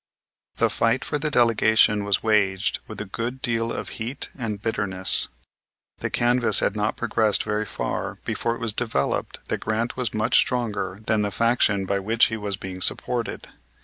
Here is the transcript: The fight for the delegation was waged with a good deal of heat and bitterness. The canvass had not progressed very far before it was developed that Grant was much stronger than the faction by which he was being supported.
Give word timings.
The 0.55 0.71
fight 0.71 1.05
for 1.05 1.19
the 1.19 1.29
delegation 1.29 2.03
was 2.03 2.23
waged 2.23 2.79
with 2.87 2.99
a 3.01 3.05
good 3.05 3.39
deal 3.39 3.71
of 3.71 3.89
heat 4.01 4.29
and 4.35 4.59
bitterness. 4.59 5.27
The 5.99 6.09
canvass 6.09 6.59
had 6.59 6.75
not 6.75 6.97
progressed 6.97 7.43
very 7.43 7.67
far 7.67 8.17
before 8.25 8.55
it 8.55 8.59
was 8.61 8.73
developed 8.73 9.47
that 9.49 9.59
Grant 9.59 9.95
was 9.95 10.11
much 10.11 10.37
stronger 10.37 11.01
than 11.05 11.21
the 11.21 11.29
faction 11.29 11.85
by 11.85 11.99
which 11.99 12.25
he 12.33 12.37
was 12.37 12.57
being 12.57 12.81
supported. 12.81 13.47